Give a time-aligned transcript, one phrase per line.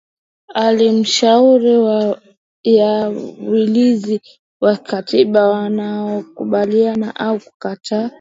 [0.53, 1.73] Halmashauri
[2.63, 2.91] ya
[3.49, 4.21] Walinzi
[4.61, 8.09] wa Katiba wanaokubali au kukataa